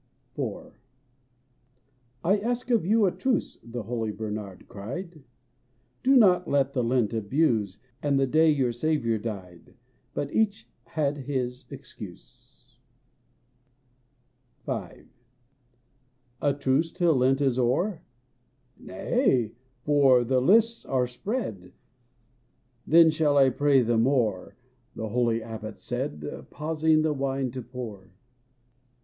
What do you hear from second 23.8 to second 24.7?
the more,"